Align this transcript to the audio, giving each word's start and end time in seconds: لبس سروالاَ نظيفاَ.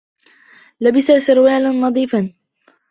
لبس 0.81 1.11
سروالاَ 1.25 1.69
نظيفاَ. 1.71 2.33